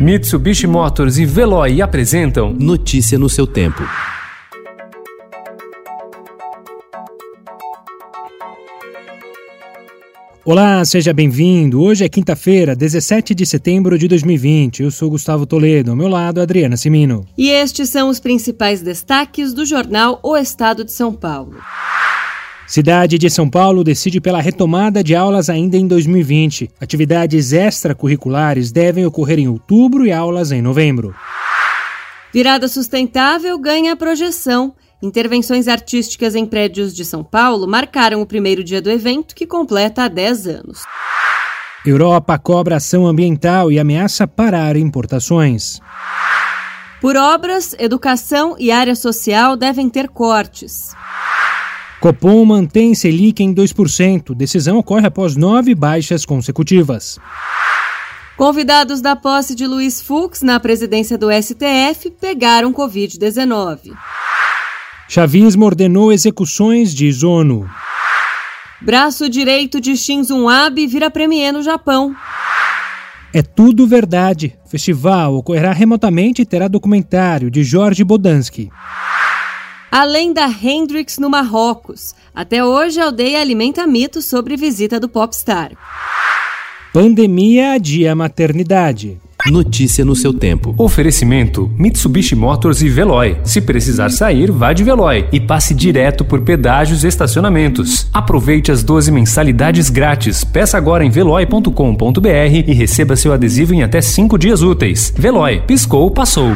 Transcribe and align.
Mitsubishi 0.00 0.66
Motors 0.66 1.18
e 1.18 1.26
Veloy 1.26 1.82
apresentam 1.82 2.54
Notícia 2.54 3.18
no 3.18 3.28
seu 3.28 3.46
tempo. 3.46 3.82
Olá, 10.42 10.82
seja 10.86 11.12
bem-vindo. 11.12 11.82
Hoje 11.82 12.06
é 12.06 12.08
quinta-feira, 12.08 12.74
17 12.74 13.34
de 13.34 13.44
setembro 13.44 13.98
de 13.98 14.08
2020. 14.08 14.84
Eu 14.84 14.90
sou 14.90 15.10
Gustavo 15.10 15.44
Toledo, 15.44 15.90
ao 15.90 15.96
meu 15.98 16.08
lado, 16.08 16.40
Adriana 16.40 16.78
Simino. 16.78 17.26
E 17.36 17.50
estes 17.50 17.90
são 17.90 18.08
os 18.08 18.18
principais 18.18 18.80
destaques 18.80 19.52
do 19.52 19.66
jornal 19.66 20.18
O 20.22 20.34
Estado 20.34 20.82
de 20.82 20.92
São 20.92 21.12
Paulo. 21.12 21.56
Cidade 22.70 23.18
de 23.18 23.28
São 23.28 23.50
Paulo 23.50 23.82
decide 23.82 24.20
pela 24.20 24.40
retomada 24.40 25.02
de 25.02 25.12
aulas 25.12 25.50
ainda 25.50 25.76
em 25.76 25.88
2020. 25.88 26.70
Atividades 26.80 27.52
extracurriculares 27.52 28.70
devem 28.70 29.04
ocorrer 29.04 29.40
em 29.40 29.48
outubro 29.48 30.06
e 30.06 30.12
aulas 30.12 30.52
em 30.52 30.62
novembro. 30.62 31.12
Virada 32.32 32.68
sustentável 32.68 33.58
ganha 33.58 33.96
projeção. 33.96 34.72
Intervenções 35.02 35.66
artísticas 35.66 36.36
em 36.36 36.46
prédios 36.46 36.94
de 36.94 37.04
São 37.04 37.24
Paulo 37.24 37.66
marcaram 37.66 38.22
o 38.22 38.26
primeiro 38.26 38.62
dia 38.62 38.80
do 38.80 38.88
evento, 38.88 39.34
que 39.34 39.48
completa 39.48 40.04
há 40.04 40.08
10 40.08 40.46
anos. 40.46 40.84
Europa 41.84 42.38
cobra 42.38 42.76
ação 42.76 43.04
ambiental 43.04 43.72
e 43.72 43.80
ameaça 43.80 44.28
parar 44.28 44.76
importações. 44.76 45.80
Por 47.00 47.16
obras, 47.16 47.74
educação 47.80 48.54
e 48.60 48.70
área 48.70 48.94
social 48.94 49.56
devem 49.56 49.90
ter 49.90 50.08
cortes. 50.08 50.94
Copom 52.00 52.46
mantém 52.46 52.94
Selic 52.94 53.42
em 53.42 53.54
2%. 53.54 54.34
Decisão 54.34 54.78
ocorre 54.78 55.06
após 55.06 55.36
nove 55.36 55.74
baixas 55.74 56.24
consecutivas. 56.24 57.18
Convidados 58.38 59.02
da 59.02 59.14
posse 59.14 59.54
de 59.54 59.66
Luiz 59.66 60.00
Fux 60.00 60.40
na 60.40 60.58
presidência 60.58 61.18
do 61.18 61.28
STF 61.30 62.10
pegaram 62.18 62.72
Covid-19. 62.72 63.92
Chavismo 65.10 65.66
ordenou 65.66 66.10
execuções 66.10 66.94
de 66.94 67.12
Zono. 67.12 67.68
Braço 68.80 69.28
direito 69.28 69.78
de 69.78 69.94
Shinzo 69.94 70.48
Abe 70.48 70.86
vira 70.86 71.10
premier 71.10 71.52
no 71.52 71.62
Japão. 71.62 72.16
É 73.34 73.42
tudo 73.42 73.86
verdade. 73.86 74.56
Festival 74.66 75.34
ocorrerá 75.34 75.72
remotamente 75.72 76.40
e 76.40 76.46
terá 76.46 76.66
documentário 76.66 77.50
de 77.50 77.62
Jorge 77.62 78.02
Bodansky 78.02 78.70
além 79.90 80.32
da 80.32 80.48
Hendrix 80.48 81.18
no 81.18 81.28
Marrocos. 81.28 82.14
Até 82.34 82.64
hoje, 82.64 83.00
a 83.00 83.06
aldeia 83.06 83.40
alimenta 83.40 83.86
mitos 83.86 84.24
sobre 84.24 84.56
visita 84.56 85.00
do 85.00 85.08
popstar. 85.08 85.72
Pandemia 86.92 87.72
adia 87.72 88.14
maternidade. 88.14 89.18
Notícia 89.46 90.04
no 90.04 90.14
seu 90.14 90.34
tempo. 90.34 90.74
Oferecimento: 90.76 91.70
Mitsubishi 91.78 92.36
Motors 92.36 92.82
e 92.82 92.88
Veloy. 92.88 93.38
Se 93.42 93.60
precisar 93.60 94.10
sair, 94.10 94.50
vá 94.50 94.72
de 94.72 94.84
Veloy 94.84 95.26
e 95.32 95.40
passe 95.40 95.72
direto 95.72 96.24
por 96.24 96.42
pedágios 96.42 97.04
e 97.04 97.06
estacionamentos. 97.06 98.06
Aproveite 98.12 98.70
as 98.70 98.82
12 98.82 99.10
mensalidades 99.10 99.88
grátis. 99.88 100.44
Peça 100.44 100.76
agora 100.76 101.04
em 101.04 101.10
veloy.com.br 101.10 102.28
e 102.66 102.74
receba 102.74 103.16
seu 103.16 103.32
adesivo 103.32 103.72
em 103.72 103.82
até 103.82 104.00
5 104.00 104.36
dias 104.36 104.62
úteis. 104.62 105.12
Veloy, 105.16 105.62
piscou, 105.66 106.10
passou. 106.10 106.54